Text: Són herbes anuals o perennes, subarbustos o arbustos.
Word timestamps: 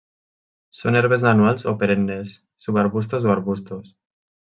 Són 0.77 0.95
herbes 1.01 1.25
anuals 1.31 1.65
o 1.71 1.73
perennes, 1.83 2.31
subarbustos 2.67 3.29
o 3.29 3.35
arbustos. 3.35 3.93